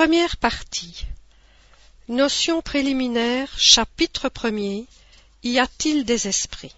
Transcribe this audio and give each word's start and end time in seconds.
Première 0.00 0.38
partie. 0.38 1.04
Notion 2.08 2.62
préliminaire, 2.62 3.50
chapitre 3.58 4.30
premier. 4.30 4.86
Y 5.42 5.58
a-t-il 5.58 6.06
des 6.06 6.26
esprits? 6.26 6.74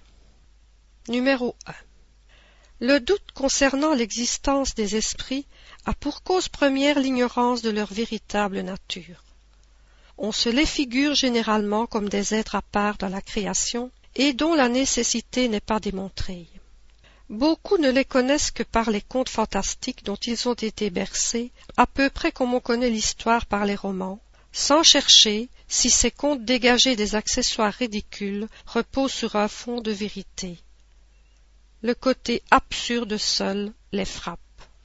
Numéro 1.07 1.55
1. 1.67 1.73
Le 2.81 2.99
doute 2.99 3.31
concernant 3.33 3.95
l'existence 3.95 4.75
des 4.75 4.97
esprits 4.97 5.47
a 5.85 5.95
pour 5.95 6.25
cause 6.25 6.49
première 6.49 6.99
l'ignorance 6.99 7.63
de 7.63 7.71
leur 7.71 7.95
véritable 7.95 8.61
nature. 8.63 9.23
On 10.19 10.33
se 10.33 10.49
les 10.49 10.67
figure 10.67 11.15
généralement 11.15 11.87
comme 11.87 12.09
des 12.09 12.35
êtres 12.35 12.57
à 12.57 12.63
part 12.63 12.99
dans 12.99 13.09
la 13.09 13.23
création 13.23 13.93
et 14.17 14.33
dont 14.33 14.55
la 14.55 14.69
nécessité 14.69 15.47
n'est 15.47 15.61
pas 15.61 15.79
démontrée. 15.79 16.49
Beaucoup 17.33 17.79
ne 17.79 17.91
les 17.91 18.05
connaissent 18.05 18.51
que 18.51 18.63
par 18.63 18.91
les 18.91 19.01
contes 19.01 19.31
fantastiques 19.31 20.05
dont 20.05 20.17
ils 20.17 20.51
ont 20.51 20.53
été 20.53 20.91
bercés, 20.91 21.51
à 21.79 21.87
peu 21.87 22.11
près 22.11 22.31
comme 22.31 22.53
on 22.53 22.61
connaît 22.61 22.91
l'histoire 22.91 23.47
par 23.47 23.65
les 23.65 23.75
romans, 23.75 24.21
sans 24.53 24.83
chercher 24.83 25.49
si 25.67 25.89
ces 25.89 26.11
contes 26.11 26.45
dégagés 26.45 26.95
des 26.95 27.15
accessoires 27.15 27.73
ridicules 27.73 28.49
reposent 28.67 29.15
sur 29.15 29.37
un 29.37 29.49
fond 29.49 29.81
de 29.81 29.91
vérité. 29.91 30.59
Le 31.81 31.95
côté 31.95 32.43
absurde 32.51 33.17
seul 33.17 33.73
les 33.93 34.05
frappe. 34.05 34.39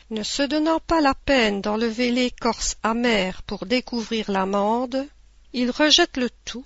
Ne 0.10 0.24
se 0.24 0.44
donnant 0.44 0.80
pas 0.80 1.02
la 1.02 1.16
peine 1.16 1.60
d'enlever 1.60 2.12
l'écorce 2.12 2.78
amère 2.82 3.44
pour 3.44 3.66
découvrir 3.66 4.32
l'amande, 4.32 5.06
ils 5.52 5.70
rejettent 5.70 6.16
le 6.16 6.30
tout, 6.46 6.64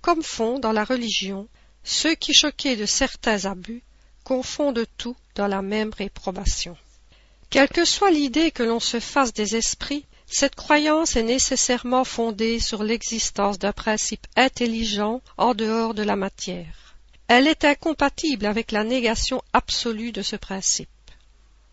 comme 0.00 0.24
font 0.24 0.58
dans 0.58 0.72
la 0.72 0.82
religion 0.82 1.46
ceux 1.84 2.16
qui, 2.16 2.34
choqués 2.34 2.74
de 2.74 2.84
certains 2.84 3.44
abus, 3.44 3.84
confondent 4.28 4.84
tout 4.98 5.16
dans 5.36 5.46
la 5.46 5.62
même 5.62 5.90
réprobation. 5.96 6.76
Quelle 7.48 7.70
que 7.70 7.86
soit 7.86 8.10
l'idée 8.10 8.50
que 8.50 8.62
l'on 8.62 8.78
se 8.78 9.00
fasse 9.00 9.32
des 9.32 9.56
esprits, 9.56 10.04
cette 10.26 10.54
croyance 10.54 11.16
est 11.16 11.22
nécessairement 11.22 12.04
fondée 12.04 12.60
sur 12.60 12.82
l'existence 12.82 13.58
d'un 13.58 13.72
principe 13.72 14.26
intelligent 14.36 15.22
en 15.38 15.54
dehors 15.54 15.94
de 15.94 16.02
la 16.02 16.14
matière. 16.14 16.94
Elle 17.26 17.46
est 17.46 17.64
incompatible 17.64 18.44
avec 18.44 18.70
la 18.70 18.84
négation 18.84 19.40
absolue 19.54 20.12
de 20.12 20.20
ce 20.20 20.36
principe. 20.36 20.90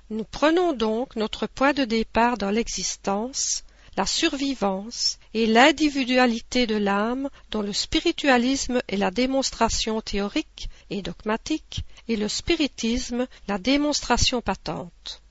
Nous 0.10 0.24
prenons 0.24 0.72
donc 0.72 1.18
notre 1.18 1.48
point 1.48 1.74
de 1.74 1.84
départ 1.84 2.38
dans 2.38 2.52
l'existence, 2.52 3.66
la 3.98 4.06
survivance 4.06 5.20
et 5.34 5.46
l'individualité 5.46 6.68
de 6.68 6.78
l'âme 6.78 7.30
dont 7.52 7.62
le 7.62 7.74
spiritualisme 7.74 8.82
est 8.88 8.96
la 8.96 9.12
démonstration 9.12 10.00
théorique 10.00 10.70
et 10.90 11.02
dogmatique 11.02 11.82
et 12.08 12.16
le 12.16 12.28
spiritisme 12.28 13.28
la 13.48 13.58
démonstration 13.58 14.42
patente. 14.42 15.22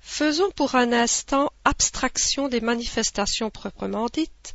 Faisons 0.00 0.50
pour 0.50 0.74
un 0.74 0.92
instant 0.92 1.52
abstraction 1.64 2.48
des 2.48 2.60
manifestations 2.60 3.50
proprement 3.50 4.06
dites 4.12 4.54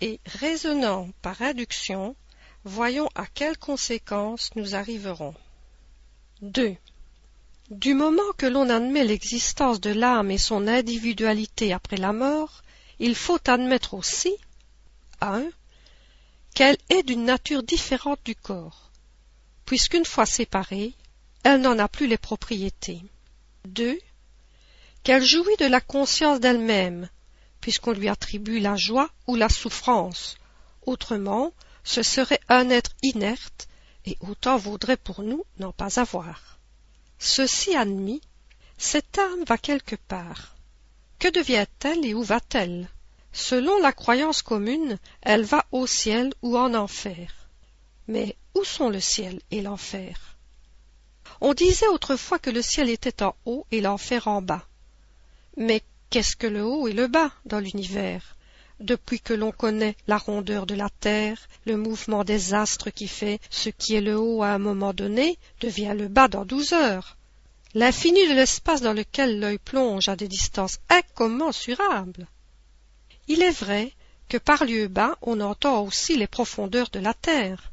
et 0.00 0.20
raisonnant 0.26 1.08
par 1.22 1.40
induction, 1.42 2.16
voyons 2.64 3.08
à 3.14 3.26
quelles 3.26 3.58
conséquences 3.58 4.50
nous 4.56 4.74
arriverons. 4.74 5.34
2. 6.42 6.76
Du 7.70 7.94
moment 7.94 8.32
que 8.36 8.46
l'on 8.46 8.68
admet 8.70 9.04
l'existence 9.04 9.80
de 9.80 9.90
l'âme 9.90 10.30
et 10.30 10.38
son 10.38 10.66
individualité 10.66 11.72
après 11.72 11.96
la 11.96 12.12
mort, 12.12 12.62
il 12.98 13.14
faut 13.14 13.38
admettre 13.46 13.94
aussi 13.94 14.34
1. 15.20 15.44
qu'elle 16.54 16.78
est 16.88 17.02
d'une 17.02 17.24
nature 17.24 17.62
différente 17.62 18.20
du 18.24 18.34
corps, 18.34 18.87
puisqu'une 19.68 20.06
fois 20.06 20.24
séparée, 20.24 20.94
elle 21.44 21.60
n'en 21.60 21.78
a 21.78 21.88
plus 21.88 22.06
les 22.06 22.16
propriétés. 22.16 23.02
2. 23.66 23.98
Qu'elle 25.02 25.22
jouit 25.22 25.58
de 25.58 25.66
la 25.66 25.82
conscience 25.82 26.40
d'elle-même, 26.40 27.10
puisqu'on 27.60 27.92
lui 27.92 28.08
attribue 28.08 28.60
la 28.60 28.76
joie 28.76 29.10
ou 29.26 29.36
la 29.36 29.50
souffrance. 29.50 30.38
Autrement, 30.86 31.52
ce 31.84 32.02
serait 32.02 32.40
un 32.48 32.70
être 32.70 32.92
inerte, 33.02 33.68
et 34.06 34.16
autant 34.20 34.56
vaudrait 34.56 34.96
pour 34.96 35.22
nous 35.22 35.44
n'en 35.58 35.72
pas 35.72 36.00
avoir. 36.00 36.58
Ceci 37.18 37.76
admis, 37.76 38.22
cette 38.78 39.18
âme 39.18 39.44
va 39.46 39.58
quelque 39.58 39.96
part. 39.96 40.56
Que 41.18 41.28
devient-elle 41.28 42.06
et 42.06 42.14
où 42.14 42.22
va-t-elle? 42.22 42.88
Selon 43.34 43.78
la 43.80 43.92
croyance 43.92 44.40
commune, 44.40 44.98
elle 45.20 45.44
va 45.44 45.66
au 45.72 45.86
ciel 45.86 46.32
ou 46.40 46.56
en 46.56 46.72
enfer. 46.72 47.47
Mais 48.08 48.36
où 48.54 48.64
sont 48.64 48.88
le 48.88 49.00
ciel 49.00 49.40
et 49.50 49.62
l'enfer? 49.62 50.36
On 51.40 51.54
disait 51.54 51.86
autrefois 51.88 52.38
que 52.38 52.50
le 52.50 52.62
ciel 52.62 52.88
était 52.88 53.22
en 53.22 53.36
haut 53.44 53.66
et 53.70 53.80
l'enfer 53.80 54.26
en 54.26 54.42
bas. 54.42 54.66
Mais 55.56 55.82
qu'est-ce 56.10 56.34
que 56.34 56.46
le 56.46 56.64
haut 56.64 56.88
et 56.88 56.92
le 56.92 57.06
bas 57.06 57.30
dans 57.44 57.60
l'univers? 57.60 58.34
Depuis 58.80 59.20
que 59.20 59.34
l'on 59.34 59.52
connaît 59.52 59.96
la 60.06 60.18
rondeur 60.18 60.64
de 60.64 60.74
la 60.74 60.88
terre, 60.88 61.48
le 61.66 61.76
mouvement 61.76 62.24
des 62.24 62.54
astres 62.54 62.90
qui 62.90 63.08
fait 63.08 63.40
ce 63.50 63.70
qui 63.70 63.94
est 63.94 64.00
le 64.00 64.16
haut 64.16 64.42
à 64.42 64.48
un 64.48 64.58
moment 64.58 64.94
donné 64.94 65.36
devient 65.60 65.94
le 65.96 66.08
bas 66.08 66.28
dans 66.28 66.44
douze 66.44 66.72
heures. 66.72 67.16
L'infini 67.74 68.26
de 68.28 68.34
l'espace 68.34 68.80
dans 68.80 68.92
lequel 68.92 69.40
l'œil 69.40 69.58
plonge 69.58 70.08
à 70.08 70.16
des 70.16 70.28
distances 70.28 70.78
incommensurables. 70.88 72.26
Il 73.26 73.42
est 73.42 73.58
vrai 73.58 73.92
que 74.28 74.38
par 74.38 74.64
lieu 74.64 74.88
bas 74.88 75.18
on 75.22 75.40
entend 75.40 75.82
aussi 75.82 76.16
les 76.16 76.26
profondeurs 76.26 76.90
de 76.90 77.00
la 77.00 77.14
terre. 77.14 77.72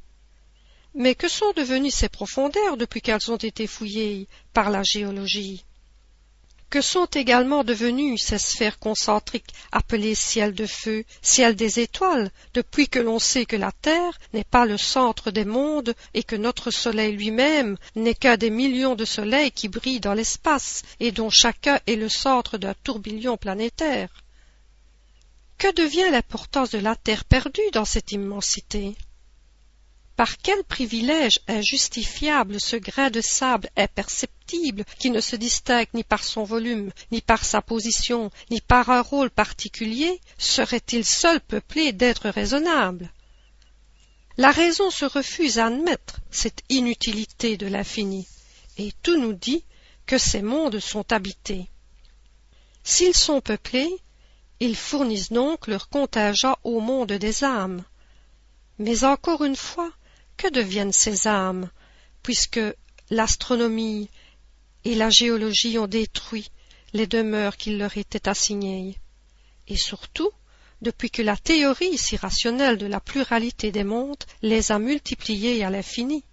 Mais 0.97 1.13
que 1.13 1.27
sont 1.27 1.51
devenues 1.57 1.91
ces 1.91 2.07
profondeurs 2.07 2.77
depuis 2.77 3.01
qu'elles 3.01 3.29
ont 3.29 3.35
été 3.35 3.67
fouillées 3.67 4.29
par 4.53 4.69
la 4.69 4.81
géologie? 4.81 5.65
Que 6.69 6.79
sont 6.79 7.05
également 7.05 7.65
devenues 7.65 8.17
ces 8.17 8.37
sphères 8.37 8.79
concentriques 8.79 9.53
appelées 9.73 10.15
ciel 10.15 10.53
de 10.53 10.65
feu, 10.65 11.03
ciel 11.21 11.55
des 11.57 11.81
étoiles, 11.81 12.31
depuis 12.53 12.87
que 12.87 12.99
l'on 12.99 13.19
sait 13.19 13.45
que 13.45 13.57
la 13.57 13.73
Terre 13.73 14.17
n'est 14.31 14.45
pas 14.45 14.65
le 14.65 14.77
centre 14.77 15.31
des 15.31 15.43
mondes 15.43 15.93
et 16.13 16.23
que 16.23 16.37
notre 16.37 16.71
Soleil 16.71 17.11
lui-même 17.11 17.77
n'est 17.95 18.15
qu'un 18.15 18.37
des 18.37 18.49
millions 18.49 18.95
de 18.95 19.05
soleils 19.05 19.51
qui 19.51 19.67
brillent 19.67 19.99
dans 19.99 20.13
l'espace 20.13 20.83
et 21.01 21.11
dont 21.11 21.29
chacun 21.29 21.77
est 21.87 21.97
le 21.97 22.09
centre 22.09 22.57
d'un 22.57 22.73
tourbillon 22.83 23.35
planétaire? 23.35 24.23
Que 25.57 25.73
devient 25.73 26.09
l'importance 26.09 26.71
de 26.71 26.79
la 26.79 26.95
Terre 26.95 27.25
perdue 27.25 27.71
dans 27.73 27.85
cette 27.85 28.13
immensité? 28.13 28.95
Par 30.15 30.37
quel 30.37 30.63
privilège 30.63 31.39
injustifiable 31.47 32.59
ce 32.61 32.77
grain 32.77 33.09
de 33.09 33.21
sable 33.21 33.69
imperceptible 33.75 34.85
qui 34.97 35.09
ne 35.09 35.19
se 35.19 35.35
distingue 35.35 35.87
ni 35.93 36.03
par 36.03 36.23
son 36.23 36.43
volume, 36.43 36.91
ni 37.11 37.21
par 37.21 37.43
sa 37.43 37.61
position, 37.61 38.31
ni 38.49 38.61
par 38.61 38.89
un 38.89 39.01
rôle 39.01 39.29
particulier, 39.29 40.21
serait-il 40.37 41.03
seul 41.03 41.41
peuplé 41.41 41.91
d'êtres 41.91 42.29
raisonnables? 42.29 43.11
La 44.37 44.51
raison 44.51 44.89
se 44.89 45.05
refuse 45.05 45.59
à 45.59 45.67
admettre 45.67 46.19
cette 46.31 46.63
inutilité 46.69 47.57
de 47.57 47.67
l'infini, 47.67 48.27
et 48.77 48.91
tout 49.03 49.17
nous 49.17 49.33
dit 49.33 49.63
que 50.05 50.17
ces 50.17 50.41
mondes 50.41 50.79
sont 50.79 51.11
habités. 51.11 51.67
S'ils 52.83 53.15
sont 53.15 53.41
peuplés, 53.41 53.89
ils 54.59 54.75
fournissent 54.75 55.31
donc 55.31 55.67
leur 55.67 55.89
contingent 55.89 56.55
au 56.63 56.79
monde 56.79 57.13
des 57.13 57.43
âmes. 57.43 57.83
Mais 58.77 59.03
encore 59.03 59.43
une 59.43 59.55
fois, 59.55 59.91
que 60.37 60.47
deviennent 60.47 60.91
ces 60.91 61.27
âmes, 61.27 61.69
puisque 62.23 62.59
l'astronomie 63.09 64.09
et 64.83 64.95
la 64.95 65.09
géologie 65.09 65.77
ont 65.77 65.87
détruit 65.87 66.51
les 66.93 67.07
demeures 67.07 67.57
qui 67.57 67.75
leur 67.75 67.97
étaient 67.97 68.29
assignées? 68.29 68.97
Et 69.67 69.77
surtout, 69.77 70.31
depuis 70.81 71.09
que 71.09 71.21
la 71.21 71.37
théorie 71.37 71.97
si 71.97 72.17
rationnelle 72.17 72.77
de 72.77 72.85
la 72.85 72.99
pluralité 72.99 73.71
des 73.71 73.83
mondes 73.83 74.23
les 74.41 74.71
a 74.71 74.79
multipliées 74.79 75.63
à 75.63 75.69
l'infini. 75.69 76.23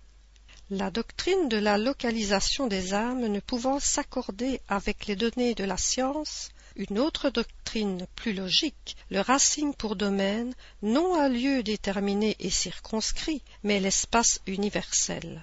La 0.70 0.90
doctrine 0.90 1.48
de 1.48 1.56
la 1.56 1.78
localisation 1.78 2.66
des 2.66 2.94
âmes 2.94 3.26
ne 3.26 3.40
pouvant 3.40 3.78
s'accorder 3.78 4.60
avec 4.68 5.06
les 5.06 5.16
données 5.16 5.54
de 5.54 5.64
la 5.64 5.76
science, 5.76 6.50
une 6.76 6.98
autre 6.98 7.30
doctrine 7.30 8.06
plus 8.16 8.32
logique 8.32 8.96
leur 9.10 9.30
assigne 9.30 9.72
pour 9.72 9.96
domaine 9.96 10.54
non 10.82 11.20
un 11.20 11.28
lieu 11.28 11.62
déterminé 11.62 12.36
et 12.38 12.50
circonscrit, 12.50 13.42
mais 13.62 13.80
l'espace 13.80 14.40
universel. 14.46 15.42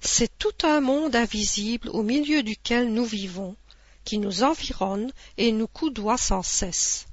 C'est 0.00 0.38
tout 0.38 0.66
un 0.66 0.80
monde 0.80 1.16
invisible 1.16 1.88
au 1.88 2.02
milieu 2.02 2.42
duquel 2.42 2.92
nous 2.92 3.04
vivons, 3.04 3.56
qui 4.04 4.18
nous 4.18 4.42
environne 4.42 5.12
et 5.38 5.50
nous 5.50 5.66
coudoie 5.66 6.18
sans 6.18 6.42
cesse. 6.42 7.06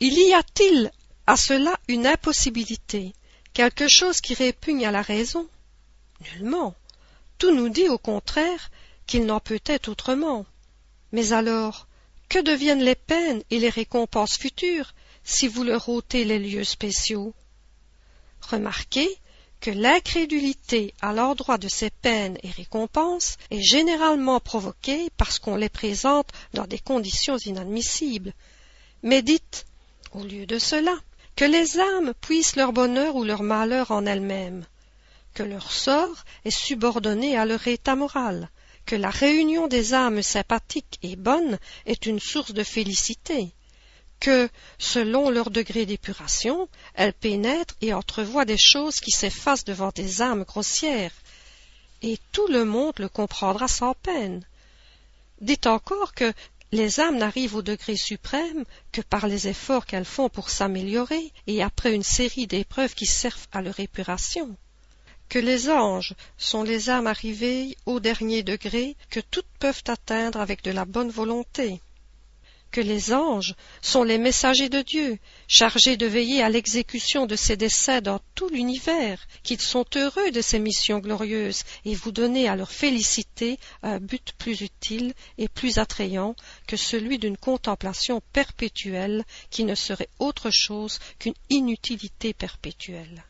Il 0.00 0.14
y 0.14 0.32
a-t-il 0.32 0.90
à 1.26 1.36
cela 1.36 1.78
une 1.88 2.06
impossibilité, 2.06 3.12
quelque 3.52 3.88
chose 3.88 4.20
qui 4.20 4.34
répugne 4.34 4.86
à 4.86 4.90
la 4.90 5.02
raison? 5.02 5.48
Nullement. 6.20 6.74
Tout 7.38 7.54
nous 7.54 7.68
dit 7.68 7.88
au 7.88 7.98
contraire 7.98 8.70
qu'il 9.06 9.26
n'en 9.26 9.40
peut 9.40 9.60
être 9.66 9.88
autrement. 9.88 10.46
Mais 11.12 11.32
alors, 11.32 11.86
que 12.28 12.38
deviennent 12.38 12.82
les 12.82 12.94
peines 12.94 13.42
et 13.50 13.58
les 13.58 13.68
récompenses 13.68 14.36
futures 14.36 14.94
si 15.24 15.48
vous 15.48 15.64
leur 15.64 15.88
ôtez 15.88 16.24
les 16.24 16.38
lieux 16.38 16.64
spéciaux? 16.64 17.34
Remarquez 18.40 19.08
que 19.60 19.70
l'incrédulité 19.70 20.92
à 21.00 21.14
l'endroit 21.14 21.56
de 21.56 21.68
ces 21.68 21.88
peines 21.88 22.36
et 22.42 22.50
récompenses 22.50 23.38
est 23.50 23.62
généralement 23.62 24.38
provoquée 24.38 25.08
parce 25.16 25.38
qu'on 25.38 25.56
les 25.56 25.70
présente 25.70 26.28
dans 26.52 26.66
des 26.66 26.78
conditions 26.78 27.38
inadmissibles. 27.38 28.34
Mais 29.02 29.22
dites, 29.22 29.64
Au 30.12 30.22
lieu 30.22 30.44
de 30.44 30.58
cela, 30.58 30.94
que 31.34 31.46
les 31.46 31.80
âmes 31.80 32.12
puissent 32.20 32.56
leur 32.56 32.72
bonheur 32.72 33.16
ou 33.16 33.24
leur 33.24 33.42
malheur 33.42 33.90
en 33.90 34.04
elles-mêmes, 34.04 34.66
que 35.32 35.42
leur 35.42 35.72
sort 35.72 36.24
est 36.44 36.50
subordonné 36.50 37.36
à 37.36 37.46
leur 37.46 37.66
état 37.66 37.96
moral, 37.96 38.50
que 38.86 38.96
la 38.96 39.10
réunion 39.10 39.66
des 39.66 39.94
âmes 39.94 40.22
sympathiques 40.22 40.98
et 41.02 41.16
bonnes 41.16 41.58
est 41.86 42.06
une 42.06 42.20
source 42.20 42.52
de 42.52 42.62
félicité, 42.62 43.52
que, 44.20 44.48
selon 44.78 45.30
leur 45.30 45.50
degré 45.50 45.86
d'épuration, 45.86 46.68
elles 46.94 47.12
pénètrent 47.12 47.76
et 47.80 47.92
entrevoient 47.92 48.44
des 48.44 48.58
choses 48.58 49.00
qui 49.00 49.10
s'effacent 49.10 49.64
devant 49.64 49.90
des 49.94 50.22
âmes 50.22 50.44
grossières, 50.44 51.14
et 52.02 52.18
tout 52.32 52.46
le 52.48 52.64
monde 52.64 52.94
le 52.98 53.08
comprendra 53.08 53.68
sans 53.68 53.94
peine. 53.94 54.46
Dites 55.40 55.66
encore 55.66 56.14
que 56.14 56.32
les 56.72 57.00
âmes 57.00 57.18
n'arrivent 57.18 57.54
au 57.54 57.62
degré 57.62 57.96
suprême 57.96 58.64
que 58.92 59.00
par 59.00 59.26
les 59.26 59.48
efforts 59.48 59.86
qu'elles 59.86 60.04
font 60.04 60.28
pour 60.28 60.50
s'améliorer 60.50 61.32
et 61.46 61.62
après 61.62 61.94
une 61.94 62.02
série 62.02 62.46
d'épreuves 62.46 62.94
qui 62.94 63.06
servent 63.06 63.46
à 63.52 63.62
leur 63.62 63.78
épuration 63.80 64.56
que 65.28 65.38
les 65.38 65.70
anges 65.70 66.14
sont 66.36 66.62
les 66.62 66.90
âmes 66.90 67.06
arrivées 67.06 67.76
au 67.86 68.00
dernier 68.00 68.42
degré 68.42 68.96
que 69.10 69.20
toutes 69.20 69.48
peuvent 69.58 69.82
atteindre 69.88 70.40
avec 70.40 70.62
de 70.62 70.70
la 70.70 70.84
bonne 70.84 71.10
volonté 71.10 71.80
que 72.74 72.80
les 72.80 73.12
anges 73.12 73.54
sont 73.82 74.02
les 74.02 74.18
messagers 74.18 74.68
de 74.68 74.82
Dieu, 74.82 75.18
chargés 75.46 75.96
de 75.96 76.06
veiller 76.06 76.42
à 76.42 76.48
l'exécution 76.48 77.24
de 77.24 77.36
ses 77.36 77.56
desseins 77.56 78.00
dans 78.00 78.18
tout 78.34 78.48
l'univers, 78.48 79.24
qu'ils 79.44 79.60
sont 79.60 79.86
heureux 79.94 80.32
de 80.32 80.40
ces 80.40 80.58
missions 80.58 80.98
glorieuses 80.98 81.62
et 81.84 81.94
vous 81.94 82.10
donnez 82.10 82.48
à 82.48 82.56
leur 82.56 82.72
félicité 82.72 83.60
un 83.84 84.00
but 84.00 84.32
plus 84.38 84.60
utile 84.60 85.14
et 85.38 85.46
plus 85.46 85.78
attrayant 85.78 86.34
que 86.66 86.76
celui 86.76 87.18
d'une 87.18 87.36
contemplation 87.36 88.20
perpétuelle 88.32 89.24
qui 89.50 89.62
ne 89.62 89.76
serait 89.76 90.08
autre 90.18 90.50
chose 90.50 90.98
qu'une 91.20 91.34
inutilité 91.50 92.34
perpétuelle. 92.34 93.24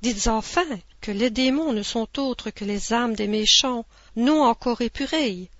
Dites 0.00 0.28
enfin 0.28 0.78
que 1.00 1.10
les 1.10 1.30
démons 1.30 1.72
ne 1.72 1.82
sont 1.82 2.20
autres 2.20 2.50
que 2.50 2.64
les 2.64 2.92
âmes 2.92 3.14
des 3.14 3.26
méchants, 3.26 3.84
non 4.14 4.44
encore 4.44 4.80
épurées, 4.80 5.50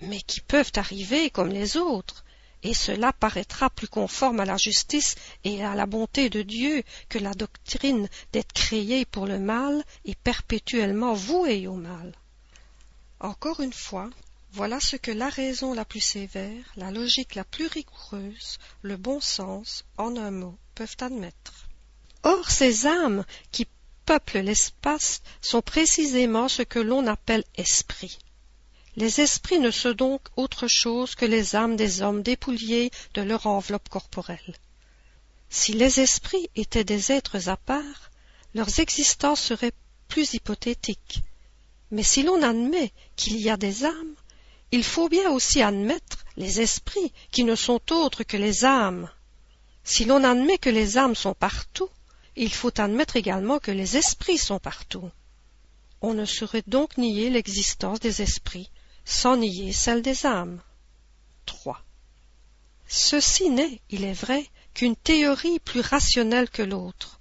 mais 0.00 0.20
qui 0.20 0.40
peuvent 0.40 0.72
arriver 0.74 1.30
comme 1.30 1.50
les 1.50 1.76
autres, 1.76 2.24
et 2.62 2.74
cela 2.74 3.12
paraîtra 3.12 3.70
plus 3.70 3.88
conforme 3.88 4.40
à 4.40 4.44
la 4.44 4.56
justice 4.56 5.14
et 5.44 5.64
à 5.64 5.74
la 5.74 5.86
bonté 5.86 6.28
de 6.30 6.42
Dieu 6.42 6.82
que 7.08 7.18
la 7.18 7.32
doctrine 7.32 8.08
d'être 8.32 8.52
créé 8.52 9.04
pour 9.04 9.26
le 9.26 9.38
mal 9.38 9.84
et 10.04 10.14
perpétuellement 10.14 11.14
voué 11.14 11.66
au 11.66 11.74
mal. 11.74 12.12
Encore 13.20 13.60
une 13.60 13.72
fois, 13.72 14.10
voilà 14.52 14.80
ce 14.80 14.96
que 14.96 15.12
la 15.12 15.28
raison 15.28 15.74
la 15.74 15.84
plus 15.84 16.00
sévère, 16.00 16.64
la 16.76 16.90
logique 16.90 17.34
la 17.36 17.44
plus 17.44 17.66
rigoureuse, 17.66 18.58
le 18.82 18.96
bon 18.96 19.20
sens, 19.20 19.84
en 19.96 20.16
un 20.16 20.32
mot, 20.32 20.58
peuvent 20.74 20.96
admettre. 21.00 21.69
Or 22.22 22.50
ces 22.50 22.86
âmes 22.86 23.24
qui 23.50 23.66
peuplent 24.04 24.40
l'espace 24.40 25.22
sont 25.40 25.62
précisément 25.62 26.48
ce 26.48 26.62
que 26.62 26.78
l'on 26.78 27.06
appelle 27.06 27.44
esprits. 27.56 28.18
Les 28.96 29.20
esprits 29.20 29.60
ne 29.60 29.70
sont 29.70 29.92
donc 29.92 30.20
autre 30.36 30.66
chose 30.68 31.14
que 31.14 31.24
les 31.24 31.56
âmes 31.56 31.76
des 31.76 32.02
hommes 32.02 32.22
dépouillés 32.22 32.90
de 33.14 33.22
leur 33.22 33.46
enveloppe 33.46 33.88
corporelle. 33.88 34.56
Si 35.48 35.72
les 35.72 36.00
esprits 36.00 36.50
étaient 36.56 36.84
des 36.84 37.12
êtres 37.12 37.48
à 37.48 37.56
part, 37.56 38.10
leurs 38.54 38.80
existences 38.80 39.40
seraient 39.40 39.72
plus 40.08 40.34
hypothétiques. 40.34 41.22
Mais 41.90 42.02
si 42.02 42.22
l'on 42.22 42.42
admet 42.42 42.92
qu'il 43.16 43.40
y 43.40 43.48
a 43.48 43.56
des 43.56 43.84
âmes, 43.84 44.14
il 44.72 44.84
faut 44.84 45.08
bien 45.08 45.30
aussi 45.30 45.62
admettre 45.62 46.24
les 46.36 46.60
esprits 46.60 47.12
qui 47.32 47.44
ne 47.44 47.54
sont 47.54 47.80
autres 47.92 48.22
que 48.24 48.36
les 48.36 48.64
âmes. 48.64 49.10
Si 49.82 50.04
l'on 50.04 50.22
admet 50.22 50.58
que 50.58 50.70
les 50.70 50.98
âmes 50.98 51.16
sont 51.16 51.34
partout, 51.34 51.88
il 52.36 52.52
faut 52.52 52.80
admettre 52.80 53.16
également 53.16 53.58
que 53.58 53.70
les 53.70 53.96
esprits 53.96 54.38
sont 54.38 54.58
partout. 54.58 55.10
On 56.02 56.14
ne 56.14 56.24
saurait 56.24 56.64
donc 56.66 56.96
nier 56.96 57.30
l'existence 57.30 58.00
des 58.00 58.22
esprits 58.22 58.70
sans 59.04 59.36
nier 59.36 59.72
celle 59.72 60.02
des 60.02 60.26
âmes. 60.26 60.60
3. 61.46 61.82
Ceci 62.86 63.50
n'est, 63.50 63.80
il 63.90 64.04
est 64.04 64.12
vrai, 64.12 64.46
qu'une 64.74 64.96
théorie 64.96 65.58
plus 65.58 65.80
rationnelle 65.80 66.48
que 66.48 66.62
l'autre. 66.62 67.20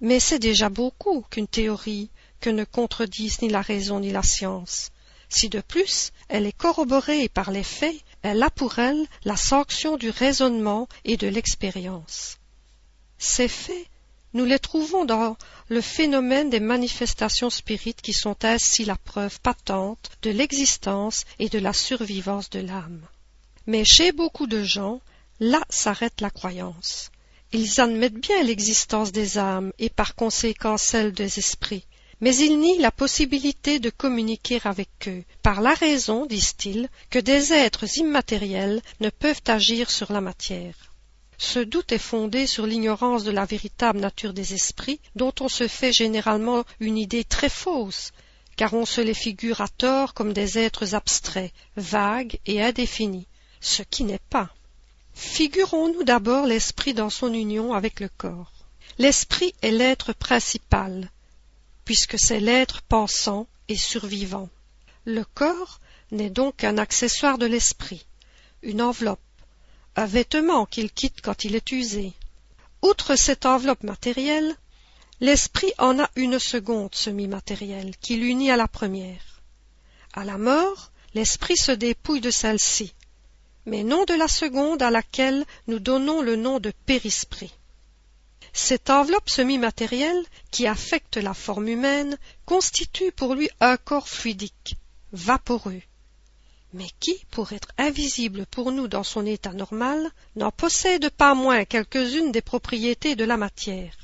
Mais 0.00 0.20
c'est 0.20 0.38
déjà 0.38 0.68
beaucoup 0.68 1.22
qu'une 1.30 1.46
théorie 1.46 2.10
que 2.40 2.50
ne 2.50 2.64
contredisent 2.64 3.40
ni 3.40 3.48
la 3.48 3.62
raison 3.62 4.00
ni 4.00 4.10
la 4.10 4.22
science. 4.22 4.90
Si 5.28 5.48
de 5.48 5.60
plus 5.60 6.12
elle 6.28 6.46
est 6.46 6.56
corroborée 6.56 7.28
par 7.28 7.50
les 7.50 7.62
faits, 7.62 7.96
elle 8.22 8.42
a 8.42 8.50
pour 8.50 8.78
elle 8.78 9.06
la 9.24 9.36
sanction 9.36 9.96
du 9.96 10.10
raisonnement 10.10 10.88
et 11.04 11.16
de 11.16 11.28
l'expérience. 11.28 12.38
Ces 13.18 13.48
faits 13.48 13.86
nous 14.34 14.44
les 14.44 14.58
trouvons 14.58 15.04
dans 15.04 15.36
le 15.68 15.80
phénomène 15.80 16.50
des 16.50 16.60
manifestations 16.60 17.50
spirites 17.50 18.02
qui 18.02 18.12
sont 18.12 18.44
ainsi 18.44 18.84
la 18.84 18.96
preuve 18.96 19.40
patente 19.40 20.10
de 20.22 20.30
l'existence 20.30 21.24
et 21.38 21.48
de 21.48 21.58
la 21.58 21.72
survivance 21.72 22.50
de 22.50 22.60
l'âme. 22.60 23.02
Mais 23.66 23.84
chez 23.84 24.12
beaucoup 24.12 24.46
de 24.46 24.62
gens, 24.62 25.00
là 25.40 25.60
s'arrête 25.68 26.20
la 26.20 26.30
croyance. 26.30 27.10
Ils 27.52 27.80
admettent 27.80 28.14
bien 28.14 28.42
l'existence 28.42 29.12
des 29.12 29.38
âmes 29.38 29.72
et 29.78 29.90
par 29.90 30.14
conséquent 30.14 30.78
celle 30.78 31.12
des 31.12 31.38
esprits, 31.38 31.84
mais 32.20 32.34
ils 32.36 32.58
nient 32.58 32.78
la 32.78 32.92
possibilité 32.92 33.78
de 33.80 33.90
communiquer 33.90 34.60
avec 34.64 34.88
eux, 35.08 35.24
par 35.42 35.60
la 35.60 35.74
raison, 35.74 36.24
disent-ils, 36.24 36.88
que 37.10 37.18
des 37.18 37.52
êtres 37.52 37.98
immatériels 37.98 38.80
ne 39.00 39.10
peuvent 39.10 39.42
agir 39.48 39.90
sur 39.90 40.12
la 40.12 40.20
matière. 40.20 40.91
Ce 41.44 41.58
doute 41.58 41.90
est 41.90 41.98
fondé 41.98 42.46
sur 42.46 42.66
l'ignorance 42.66 43.24
de 43.24 43.32
la 43.32 43.44
véritable 43.44 43.98
nature 43.98 44.32
des 44.32 44.54
esprits, 44.54 45.00
dont 45.16 45.34
on 45.40 45.48
se 45.48 45.66
fait 45.66 45.92
généralement 45.92 46.62
une 46.78 46.96
idée 46.96 47.24
très 47.24 47.48
fausse, 47.48 48.12
car 48.56 48.72
on 48.74 48.86
se 48.86 49.00
les 49.00 49.12
figure 49.12 49.60
à 49.60 49.66
tort 49.66 50.14
comme 50.14 50.32
des 50.32 50.56
êtres 50.56 50.94
abstraits, 50.94 51.52
vagues 51.76 52.38
et 52.46 52.62
indéfinis, 52.62 53.26
ce 53.60 53.82
qui 53.82 54.04
n'est 54.04 54.20
pas. 54.30 54.54
Figurons-nous 55.14 56.04
d'abord 56.04 56.46
l'esprit 56.46 56.94
dans 56.94 57.10
son 57.10 57.34
union 57.34 57.74
avec 57.74 57.98
le 57.98 58.08
corps. 58.08 58.52
L'esprit 58.98 59.52
est 59.62 59.72
l'être 59.72 60.12
principal, 60.12 61.10
puisque 61.84 62.20
c'est 62.20 62.40
l'être 62.40 62.82
pensant 62.82 63.48
et 63.66 63.76
survivant. 63.76 64.48
Le 65.04 65.24
corps 65.24 65.80
n'est 66.12 66.30
donc 66.30 66.58
qu'un 66.58 66.78
accessoire 66.78 67.36
de 67.36 67.46
l'esprit, 67.46 68.06
une 68.62 68.80
enveloppe, 68.80 69.18
un 69.96 70.06
vêtement 70.06 70.66
qu'il 70.66 70.90
quitte 70.90 71.20
quand 71.20 71.44
il 71.44 71.54
est 71.54 71.72
usé. 71.72 72.12
Outre 72.82 73.16
cette 73.16 73.46
enveloppe 73.46 73.82
matérielle, 73.82 74.56
l'esprit 75.20 75.72
en 75.78 76.00
a 76.00 76.10
une 76.16 76.38
seconde 76.38 76.94
semi-matérielle 76.94 77.96
qui 78.00 78.16
l'unit 78.16 78.50
à 78.50 78.56
la 78.56 78.68
première. 78.68 79.42
À 80.14 80.24
la 80.24 80.38
mort, 80.38 80.90
l'esprit 81.14 81.56
se 81.56 81.72
dépouille 81.72 82.20
de 82.20 82.30
celle-ci, 82.30 82.94
mais 83.66 83.84
non 83.84 84.04
de 84.04 84.14
la 84.14 84.28
seconde 84.28 84.82
à 84.82 84.90
laquelle 84.90 85.44
nous 85.68 85.78
donnons 85.78 86.22
le 86.22 86.36
nom 86.36 86.58
de 86.58 86.72
périsprit. 86.86 87.54
Cette 88.52 88.90
enveloppe 88.90 89.30
semi-matérielle, 89.30 90.24
qui 90.50 90.66
affecte 90.66 91.16
la 91.16 91.32
forme 91.32 91.68
humaine, 91.68 92.18
constitue 92.44 93.12
pour 93.12 93.34
lui 93.34 93.48
un 93.60 93.76
corps 93.76 94.08
fluidique, 94.08 94.76
vaporeux, 95.12 95.82
mais 96.72 96.88
qui, 97.00 97.24
pour 97.30 97.52
être 97.52 97.68
invisible 97.78 98.46
pour 98.46 98.72
nous 98.72 98.88
dans 98.88 99.02
son 99.02 99.26
état 99.26 99.52
normal, 99.52 100.10
n'en 100.36 100.50
possède 100.50 101.10
pas 101.10 101.34
moins 101.34 101.64
quelques-unes 101.64 102.32
des 102.32 102.42
propriétés 102.42 103.16
de 103.16 103.24
la 103.24 103.36
matière. 103.36 103.96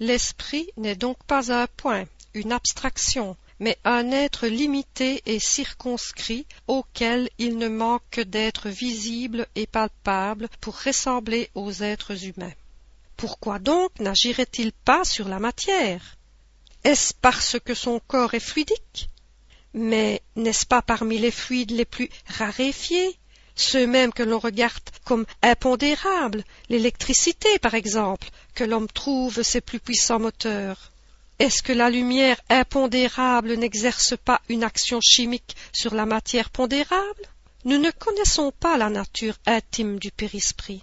L'esprit 0.00 0.68
n'est 0.76 0.96
donc 0.96 1.22
pas 1.24 1.52
un 1.52 1.66
point, 1.66 2.04
une 2.34 2.52
abstraction, 2.52 3.36
mais 3.60 3.78
un 3.84 4.10
être 4.10 4.48
limité 4.48 5.22
et 5.26 5.38
circonscrit 5.38 6.46
auquel 6.66 7.30
il 7.38 7.56
ne 7.58 7.68
manque 7.68 8.02
que 8.10 8.20
d'être 8.20 8.68
visible 8.68 9.46
et 9.54 9.68
palpable 9.68 10.48
pour 10.60 10.82
ressembler 10.82 11.50
aux 11.54 11.72
êtres 11.72 12.24
humains. 12.24 12.52
Pourquoi 13.16 13.60
donc 13.60 13.96
n'agirait-il 14.00 14.72
pas 14.72 15.04
sur 15.04 15.28
la 15.28 15.38
matière? 15.38 16.16
Est-ce 16.82 17.14
parce 17.14 17.60
que 17.60 17.74
son 17.74 18.00
corps 18.00 18.34
est 18.34 18.40
fluidique? 18.40 19.08
Mais 19.74 20.22
n'est-ce 20.36 20.66
pas 20.66 20.82
parmi 20.82 21.18
les 21.18 21.30
fluides 21.30 21.70
les 21.70 21.84
plus 21.84 22.08
raréfiés, 22.26 23.18
ceux 23.54 23.86
mêmes 23.86 24.12
que 24.12 24.22
l'on 24.22 24.38
regarde 24.38 24.82
comme 25.04 25.26
impondérables, 25.42 26.44
l'électricité 26.68 27.58
par 27.58 27.74
exemple, 27.74 28.28
que 28.54 28.64
l'homme 28.64 28.88
trouve 28.88 29.42
ses 29.42 29.60
plus 29.60 29.80
puissants 29.80 30.20
moteurs? 30.20 30.92
Est-ce 31.38 31.62
que 31.62 31.72
la 31.72 31.90
lumière 31.90 32.40
impondérable 32.48 33.54
n'exerce 33.54 34.14
pas 34.16 34.40
une 34.48 34.64
action 34.64 35.00
chimique 35.00 35.56
sur 35.72 35.94
la 35.94 36.06
matière 36.06 36.50
pondérable? 36.50 37.26
Nous 37.64 37.78
ne 37.78 37.90
connaissons 37.90 38.52
pas 38.52 38.76
la 38.76 38.90
nature 38.90 39.36
intime 39.46 39.98
du 39.98 40.10
périsprit, 40.10 40.82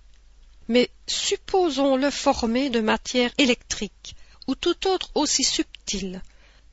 mais 0.68 0.90
supposons-le 1.08 2.10
formé 2.10 2.70
de 2.70 2.80
matière 2.80 3.32
électrique 3.38 4.16
ou 4.48 4.56
tout 4.56 4.88
autre 4.88 5.12
aussi 5.16 5.44
subtile, 5.44 6.22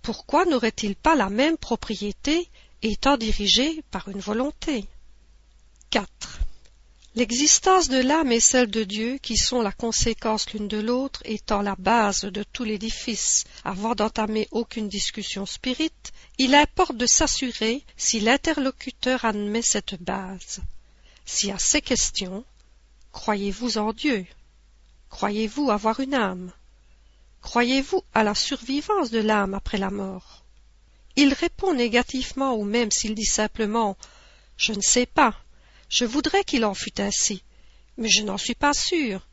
pourquoi 0.07 0.45
n'aurait-il 0.45 0.95
pas 0.95 1.17
la 1.17 1.31
même 1.31 1.57
propriété 1.57 2.49
étant 2.81 3.17
dirigé 3.17 3.83
par 3.91 4.09
une 4.09 4.21
volonté? 4.21 4.87
4. 5.91 6.07
L'existence 7.17 7.89
de 7.89 7.99
l'âme 7.99 8.31
et 8.31 8.39
celle 8.39 8.71
de 8.71 8.85
Dieu, 8.85 9.19
qui 9.21 9.37
sont 9.37 9.63
la 9.63 9.73
conséquence 9.73 10.49
l'une 10.53 10.69
de 10.69 10.79
l'autre, 10.79 11.23
étant 11.25 11.61
la 11.61 11.75
base 11.75 12.21
de 12.21 12.45
tout 12.45 12.63
l'édifice, 12.63 13.47
avant 13.65 13.97
d'entamer 13.97 14.47
aucune 14.53 14.89
discussion 14.89 15.45
spirite, 15.45 16.13
il 16.39 16.55
importe 16.55 16.97
de 16.97 17.07
s'assurer 17.07 17.83
si 17.97 18.21
l'interlocuteur 18.21 19.25
admet 19.25 19.63
cette 19.63 20.01
base. 20.01 20.61
Si 21.25 21.51
à 21.51 21.59
ces 21.59 21.83
questions, 21.83 22.45
croyez-vous 23.11 23.79
en 23.79 23.93
Dieu? 23.93 24.25
Croyez-vous 25.11 25.73
avoir 25.73 25.99
une 25.99 26.15
âme? 26.15 26.53
Croyez-vous 27.43 28.03
à 28.15 28.23
la 28.23 28.35
survivance 28.35 29.11
de 29.11 29.21
l'âme 29.21 29.55
après 29.55 29.79
la 29.79 29.91
mort? 29.91 30.45
Il 31.17 31.33
répond 31.33 31.73
négativement 31.73 32.55
ou 32.55 32.65
même 32.65 32.91
s'il 32.91 33.15
dit 33.15 33.25
simplement 33.25 33.97
Je 34.57 34.73
ne 34.73 34.83
sais 34.83 35.07
pas, 35.07 35.35
je 35.89 36.05
voudrais 36.05 36.45
qu'il 36.45 36.65
en 36.65 36.75
fût 36.75 37.01
ainsi, 37.01 37.43
mais 37.97 38.09
je 38.09 38.23
n'en 38.23 38.39
suis 38.39 38.55
pas 38.55 38.73
sûr. 38.73 39.27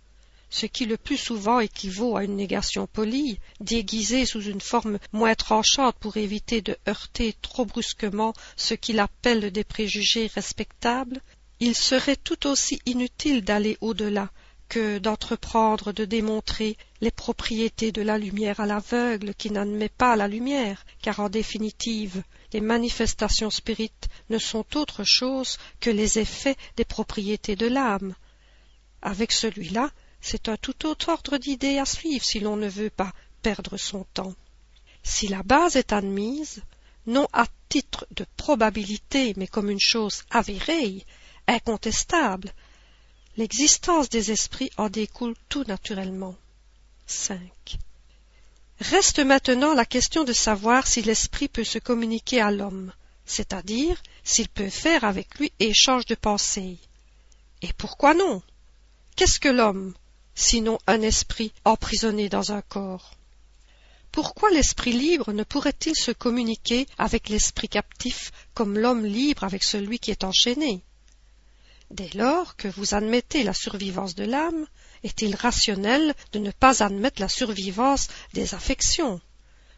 Ce 0.50 0.68
qui 0.68 0.86
le 0.86 0.98
plus 0.98 1.18
souvent 1.18 1.60
équivaut 1.60 2.16
à 2.16 2.24
une 2.24 2.36
négation 2.36 2.86
polie, 2.86 3.40
déguisée 3.60 4.26
sous 4.26 4.42
une 4.42 4.62
forme 4.62 5.00
moins 5.12 5.34
tranchante 5.34 5.96
pour 6.00 6.16
éviter 6.18 6.62
de 6.62 6.78
heurter 6.88 7.36
trop 7.42 7.66
brusquement 7.66 8.34
ce 8.56 8.76
qu'il 8.76 9.00
appelle 9.00 9.52
des 9.52 9.64
préjugés 9.64 10.28
respectables, 10.28 11.22
il 11.60 11.76
serait 11.76 12.16
tout 12.16 12.48
aussi 12.48 12.80
inutile 12.86 13.44
d'aller 13.44 13.78
au-delà 13.82 14.30
que 14.74 14.98
d'entreprendre 14.98 15.92
de 15.92 16.04
démontrer 16.04 16.78
les 17.00 17.12
propriétés 17.12 17.92
de 17.92 18.02
la 18.02 18.18
lumière 18.18 18.60
à 18.60 18.66
l'aveugle 18.66 19.36
qui 19.36 19.52
n'admet 19.52 19.88
pas 19.88 20.16
la 20.16 20.28
lumière, 20.28 20.84
car 21.00 21.20
en 21.20 21.30
définitive 21.30 22.24
les 22.54 22.60
manifestations 22.60 23.52
spirites 23.52 24.08
ne 24.32 24.40
sont 24.40 24.66
autre 24.76 25.04
chose 25.04 25.60
que 25.80 25.92
les 25.92 26.18
effets 26.18 26.56
des 26.76 26.86
propriétés 26.86 27.56
de 27.56 27.68
l'âme. 27.68 28.16
Avec 29.04 29.32
celui-là, 29.32 29.92
c'est 30.22 30.50
un 30.50 30.58
tout 30.58 30.88
autre 30.88 31.10
ordre 31.10 31.38
d'idées 31.38 31.78
à 31.78 31.86
suivre 31.86 32.26
si 32.26 32.40
l'on 32.40 32.56
ne 32.56 32.68
veut 32.68 32.90
pas 32.90 33.14
perdre 33.44 33.78
son 33.78 34.08
temps. 34.16 34.34
Si 35.04 35.28
la 35.28 35.44
base 35.44 35.76
est 35.76 35.94
admise, 35.94 36.64
non 37.06 37.28
à 37.32 37.46
titre 37.70 38.08
de 38.10 38.26
probabilité, 38.38 39.36
mais 39.38 39.46
comme 39.46 39.70
une 39.70 39.80
chose 39.80 40.24
avérée, 40.32 41.06
incontestable, 41.48 42.52
l'existence 43.38 44.10
des 44.10 44.32
esprits 44.32 44.72
en 44.78 44.90
découle 44.90 45.36
tout 45.50 45.64
naturellement. 45.68 46.36
5. 47.08 47.40
Reste 48.80 49.20
maintenant 49.20 49.74
la 49.74 49.86
question 49.86 50.24
de 50.24 50.34
savoir 50.34 50.88
si 50.88 51.02
l'esprit 51.02 51.48
peut 51.48 51.64
se 51.64 51.80
communiquer 51.80 52.42
à 52.42 52.52
l'homme, 52.52 52.92
c'est-à-dire 53.26 54.02
s'il 54.24 54.50
peut 54.50 54.70
faire 54.70 55.04
avec 55.04 55.40
lui 55.40 55.52
échange 55.60 56.06
de 56.06 56.16
pensées. 56.16 56.78
Et 57.62 57.74
pourquoi 57.74 58.14
non? 58.14 58.42
Qu'est-ce 59.16 59.40
que 59.40 59.50
l'homme 59.50 59.94
sinon 60.36 60.80
un 60.88 61.02
esprit 61.02 61.54
emprisonné 61.64 62.30
dans 62.30 62.52
un 62.52 62.62
corps? 62.62 63.16
Pourquoi 64.12 64.52
l'esprit 64.52 64.94
libre 64.94 65.34
ne 65.34 65.44
pourrait-il 65.44 65.96
se 65.96 66.12
communiquer 66.12 66.88
avec 66.98 67.30
l'esprit 67.30 67.70
captif 67.70 68.32
comme 68.54 68.78
l'homme 68.78 69.06
libre 69.06 69.44
avec 69.44 69.64
celui 69.64 69.98
qui 69.98 70.12
est 70.12 70.24
enchaîné? 70.24 70.84
Dès 71.94 72.10
lors 72.16 72.56
que 72.56 72.68
vous 72.70 72.96
admettez 72.96 73.44
la 73.44 73.54
survivance 73.54 74.16
de 74.16 74.24
l'âme, 74.24 74.66
est-il 75.04 75.36
rationnel 75.36 76.16
de 76.32 76.40
ne 76.40 76.50
pas 76.50 76.82
admettre 76.82 77.22
la 77.22 77.30
survivance 77.30 78.08
des 78.34 78.56
affections? 78.56 79.22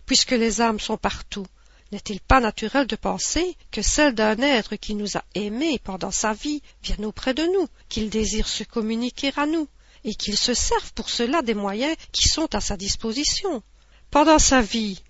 Puisque 0.05 0.31
les 0.31 0.61
âmes 0.61 0.79
sont 0.79 0.95
partout, 0.95 1.45
n'est-il 1.91 2.21
pas 2.21 2.39
naturel 2.39 2.87
de 2.87 2.95
penser 2.95 3.57
que 3.69 3.81
celle 3.81 4.15
d'un 4.15 4.37
être 4.37 4.77
qui 4.77 4.95
nous 4.95 5.17
a 5.17 5.25
aimés 5.33 5.77
pendant 5.83 6.11
sa 6.11 6.31
vie 6.31 6.61
vienne 6.81 7.03
auprès 7.03 7.33
de 7.33 7.43
nous, 7.43 7.67
qu'il 7.89 8.09
désire 8.09 8.47
se 8.47 8.63
communiquer 8.63 9.33
à 9.35 9.45
nous 9.45 9.67
et 10.05 10.15
qu'il 10.15 10.37
se 10.37 10.53
serve 10.53 10.93
pour 10.93 11.09
cela 11.09 11.41
des 11.41 11.53
moyens 11.53 11.97
qui 12.13 12.29
sont 12.29 12.55
à 12.55 12.61
sa 12.61 12.77
disposition? 12.77 13.61
Pendant 14.09 14.39
sa 14.39 14.61
vie, 14.61 15.03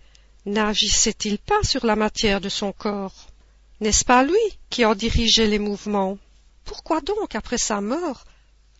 n'agissait-il 0.47 1.38
pas 1.38 1.62
sur 1.62 1.85
la 1.85 1.95
matière 1.95 2.41
de 2.41 2.50
son 2.50 2.71
corps? 2.71 3.27
N'est-ce 3.79 4.05
pas 4.05 4.24
lui 4.24 4.57
qui 4.71 4.85
en 4.85 4.95
dirigeait 4.95 5.45
les 5.45 5.59
mouvements? 5.59 6.17
Pourquoi 6.65 7.01
donc, 7.01 7.36
après 7.36 7.57
sa 7.57 7.79
mort, 7.79 8.25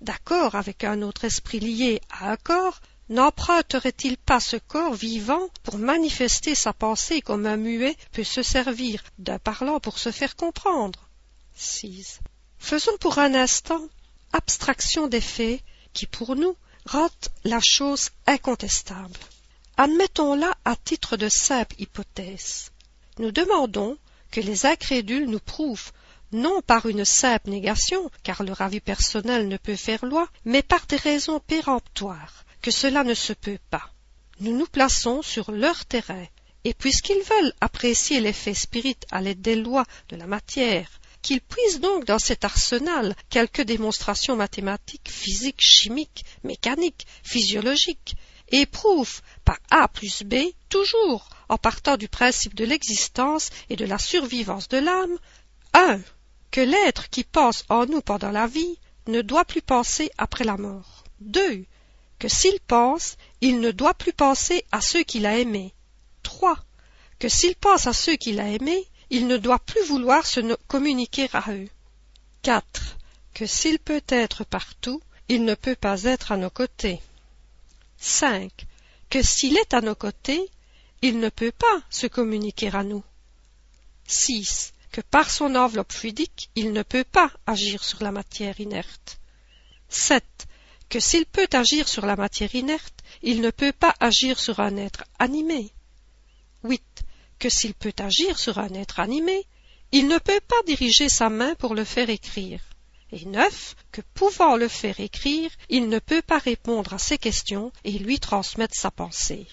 d'accord 0.02 0.56
avec 0.56 0.84
un 0.84 1.02
autre 1.02 1.24
esprit 1.24 1.60
lié 1.60 2.02
à 2.10 2.32
un 2.32 2.38
corps, 2.38 2.82
n'emprunterait-il 3.10 4.18
pas 4.18 4.40
ce 4.40 4.58
corps 4.58 4.94
vivant 4.94 5.48
pour 5.64 5.78
manifester 5.78 6.56
sa 6.56 6.74
pensée 6.74 7.22
comme 7.22 7.46
un 7.46 7.58
muet 7.58 7.96
peut 8.12 8.24
se 8.24 8.42
servir 8.42 9.04
d'un 9.20 9.40
parlant 9.40 9.80
pour 9.80 10.00
se 10.00 10.12
faire 10.12 10.36
comprendre? 10.36 11.00
6. 11.56 12.20
Faisons 12.58 12.98
pour 13.00 13.20
un 13.20 13.36
instant 13.36 13.82
abstraction 14.34 15.08
des 15.08 15.22
faits 15.22 15.62
qui 15.94 16.08
pour 16.08 16.36
nous 16.36 16.58
rendent 16.86 17.12
la 17.44 17.60
chose 17.62 18.10
incontestable. 18.28 19.20
Admettons-la 19.78 20.52
à 20.66 20.76
titre 20.76 21.18
de 21.18 21.30
simple 21.30 21.76
hypothèse. 21.80 22.72
Nous 23.20 23.32
demandons 23.32 23.98
que 24.32 24.42
les 24.42 24.66
incrédules 24.66 25.30
nous 25.30 25.40
prouvent, 25.40 25.92
non 26.36 26.62
par 26.62 26.86
une 26.86 27.06
simple 27.06 27.50
négation, 27.50 28.12
car 28.24 28.44
leur 28.44 28.62
avis 28.62 28.82
personnel 28.82 29.48
ne 29.48 29.58
peut 29.58 29.76
faire 29.76 30.06
loi, 30.06 30.28
mais 30.44 30.62
par 30.62 30.86
des 30.86 30.98
raisons 30.98 31.40
péremptoires, 31.40 32.46
que 32.62 32.72
cela 32.72 33.04
ne 33.04 33.14
se 33.14 33.34
peut 33.34 33.60
pas. 33.70 33.92
Nous 34.42 34.56
nous 34.56 34.68
plaçons 34.68 35.22
sur 35.22 35.52
leur 35.52 35.86
terrain, 35.86 36.26
et 36.66 36.74
puisqu'ils 36.74 37.24
veulent 37.24 37.54
apprécier 37.62 38.20
l'effet 38.20 38.54
spirit 38.54 38.98
à 39.12 39.22
l'aide 39.22 39.42
des 39.42 39.56
lois 39.56 39.86
de 40.10 40.18
la 40.18 40.28
matière, 40.28 40.90
qu'il 41.22 41.42
puise 41.42 41.80
donc 41.80 42.06
dans 42.06 42.20
cet 42.20 42.44
arsenal 42.44 43.16
quelques 43.30 43.62
démonstrations 43.62 44.36
mathématiques, 44.36 45.10
physiques, 45.10 45.62
chimiques, 45.62 46.26
mécaniques, 46.44 47.08
physiologiques, 47.24 48.16
et 48.50 48.66
prouve 48.66 49.22
par 49.44 49.58
A 49.72 49.88
plus 49.88 50.24
B, 50.24 50.36
toujours 50.70 51.30
en 51.50 51.58
partant 51.58 51.98
du 51.98 52.08
principe 52.08 52.56
de 52.56 52.66
l'existence 52.66 53.50
et 53.70 53.76
de 53.76 53.86
la 53.86 53.98
survivance 53.98 54.68
de 54.68 54.78
l'âme, 54.78 55.18
1. 55.74 56.00
Que 56.56 56.62
l'être 56.62 57.10
qui 57.10 57.26
pense 57.26 57.66
en 57.68 57.86
nous 57.86 58.00
pendant 58.00 58.32
la 58.32 58.48
vie 58.48 58.80
ne 59.08 59.22
doit 59.22 59.44
plus 59.44 59.62
penser 59.62 60.10
après 60.18 60.46
la 60.46 60.56
mort. 60.56 61.04
2. 61.20 61.66
Que 62.18 62.30
s'il 62.30 62.62
pense, 62.62 63.18
il 63.42 63.60
ne 63.60 63.72
doit 63.72 63.94
plus 63.94 64.14
penser 64.14 64.64
à 64.72 64.80
ceux 64.80 65.04
qu'il 65.04 65.26
a 65.26 65.38
aimés. 65.38 65.74
3. 66.24 66.58
Que 67.20 67.28
s'il 67.28 67.58
pense 67.58 67.88
à 67.88 67.92
ceux 67.92 68.16
qu'il 68.16 68.40
a 68.40 68.48
aimés, 68.48 68.88
il 69.10 69.28
ne 69.28 69.36
doit 69.36 69.60
plus 69.60 69.84
vouloir 69.84 70.26
se 70.26 70.40
communiquer 70.68 71.28
à 71.34 71.44
eux. 71.52 71.68
4. 72.44 73.00
Que 73.34 73.46
s'il 73.46 73.78
peut 73.78 74.04
être 74.08 74.46
partout, 74.46 75.02
il 75.28 75.44
ne 75.44 75.56
peut 75.56 75.76
pas 75.76 76.04
être 76.04 76.32
à 76.32 76.38
nos 76.38 76.50
côtés. 76.50 77.02
5. 77.98 78.50
Que 79.10 79.22
s'il 79.22 79.58
est 79.58 79.74
à 79.74 79.82
nos 79.82 79.96
côtés, 79.96 80.50
il 81.02 81.20
ne 81.20 81.28
peut 81.28 81.52
pas 81.52 81.82
se 81.90 82.08
communiquer 82.08 82.74
à 82.74 82.86
nous. 82.86 83.04
6. 84.08 84.72
Que 84.96 85.02
par 85.02 85.30
son 85.30 85.56
enveloppe 85.56 85.92
fluidique, 85.92 86.50
il 86.56 86.72
ne 86.72 86.82
peut 86.82 87.04
pas 87.04 87.30
agir 87.46 87.84
sur 87.84 88.02
la 88.02 88.14
matière 88.14 88.62
inerte. 88.62 89.20
7. 89.90 90.24
Que 90.88 91.02
s'il 91.02 91.26
peut 91.26 91.50
agir 91.52 91.90
sur 91.90 92.06
la 92.06 92.16
matière 92.16 92.56
inerte, 92.56 93.04
il 93.22 93.42
ne 93.42 93.50
peut 93.50 93.74
pas 93.74 93.94
agir 94.00 94.40
sur 94.40 94.62
un 94.62 94.78
être 94.78 95.04
animé. 95.20 95.74
8 96.64 96.82
que 97.40 97.50
s'il 97.50 97.74
peut 97.74 97.92
agir 98.00 98.40
sur 98.40 98.58
un 98.58 98.74
être 98.74 99.02
animé, 99.02 99.46
il 99.92 100.08
ne 100.08 100.18
peut 100.18 100.40
pas 100.48 100.64
diriger 100.66 101.10
sa 101.10 101.30
main 101.30 101.56
pour 101.56 101.76
le 101.76 101.84
faire 101.84 102.10
écrire. 102.10 102.62
Et 103.12 103.26
que 103.92 104.00
pouvant 104.14 104.56
le 104.56 104.70
faire 104.70 105.02
écrire, 105.02 105.52
il 105.68 105.90
ne 105.90 106.00
peut 106.00 106.22
pas 106.22 106.40
répondre 106.40 106.94
à 106.94 107.00
ses 107.00 107.18
questions 107.18 107.74
et 107.84 108.00
lui 108.00 108.22
transmettre 108.22 108.76
sa 108.78 108.92
pensée. 108.92 109.46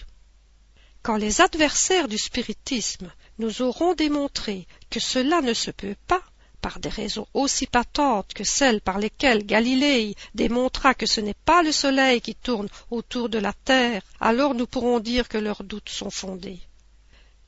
Quand 1.03 1.17
les 1.17 1.41
adversaires 1.41 2.07
du 2.07 2.17
spiritisme 2.17 3.11
nous 3.37 3.61
auront 3.61 3.93
démontré 3.93 4.67
que 4.89 5.01
cela 5.01 5.41
ne 5.41 5.53
se 5.53 5.69
peut 5.69 5.97
pas, 6.07 6.23
par 6.61 6.79
des 6.79 6.87
raisons 6.87 7.27
aussi 7.33 7.67
patentes 7.67 8.33
que 8.33 8.45
celles 8.45 8.79
par 8.79 8.99
lesquelles 8.99 9.45
Galilée 9.45 10.15
démontra 10.33 10.93
que 10.93 11.05
ce 11.05 11.19
n'est 11.19 11.33
pas 11.33 11.61
le 11.61 11.73
soleil 11.73 12.21
qui 12.21 12.35
tourne 12.35 12.69
autour 12.89 13.27
de 13.27 13.37
la 13.37 13.51
terre, 13.51 14.01
alors 14.21 14.55
nous 14.55 14.65
pourrons 14.65 15.01
dire 15.01 15.27
que 15.27 15.37
leurs 15.37 15.65
doutes 15.65 15.89
sont 15.89 16.09
fondés. 16.09 16.61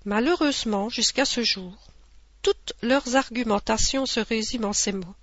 Malheureusement, 0.03 0.89
jusqu'à 0.89 1.23
ce 1.23 1.41
jour, 1.41 1.73
toutes 2.41 2.73
leurs 2.81 3.15
argumentations 3.15 4.05
se 4.05 4.19
résument 4.19 4.69
en 4.69 4.73
ces 4.73 4.91
mots. 4.91 5.15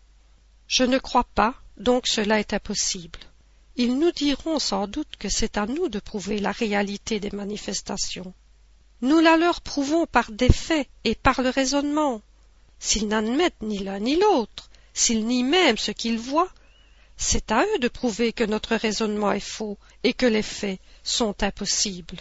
Je 0.67 0.85
ne 0.85 0.99
crois 0.99 1.29
pas, 1.35 1.55
donc 1.77 2.07
cela 2.07 2.41
est 2.41 2.55
impossible. 2.55 3.21
Ils 3.77 3.99
nous 3.99 4.13
diront 4.13 4.59
sans 4.59 4.87
doute 4.87 5.17
que 5.19 5.29
c'est 5.29 5.57
à 5.57 5.67
nous 5.67 5.89
de 5.89 5.99
prouver 5.99 6.39
la 6.39 6.53
réalité 6.53 7.21
des 7.21 7.31
manifestations. 7.31 8.35
Nous 9.01 9.21
la 9.21 9.37
leur 9.37 9.63
prouvons 9.63 10.07
par 10.07 10.31
des 10.31 10.53
faits 10.53 10.89
et 11.05 11.15
par 11.15 11.43
le 11.43 11.49
raisonnement. 11.49 12.21
S'ils 12.79 13.09
n'admettent 13.09 13.63
ni 13.63 13.79
l'un 13.79 14.01
ni 14.01 14.17
l'autre, 14.17 14.71
s'ils 14.93 15.27
nient 15.27 15.45
même 15.45 15.79
ce 15.79 15.91
qu'ils 15.91 16.19
voient, 16.19 16.53
c'est 17.17 17.51
à 17.51 17.65
eux 17.65 17.79
de 17.79 17.89
prouver 17.89 18.33
que 18.33 18.45
notre 18.45 18.77
raisonnement 18.77 19.33
est 19.33 19.41
faux 19.41 19.79
et 20.03 20.13
que 20.13 20.27
les 20.27 20.43
faits 20.43 20.81
sont 21.03 21.43
impossibles. 21.43 22.19